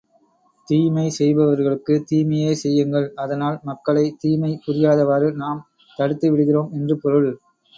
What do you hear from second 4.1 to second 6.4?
தீமை புரியாதவாறு நாம் தடுத்து